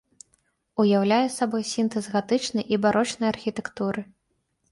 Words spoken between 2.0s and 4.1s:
гатычнай і барочнай архітэктуры.